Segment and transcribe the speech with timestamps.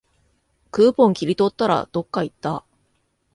[0.71, 2.65] クーポン切り取ったら、どっかいった